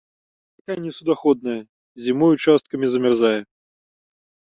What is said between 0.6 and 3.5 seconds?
Рака несуднаходная, зімой ўчасткамі замярзае.